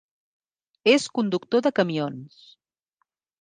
[0.93, 2.41] És conductor de camions.